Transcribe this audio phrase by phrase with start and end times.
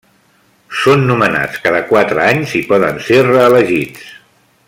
[0.83, 4.09] Són nomenats cada quatre anys i poden ser reelegits.